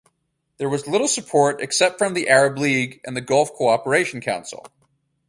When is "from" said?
1.99-2.15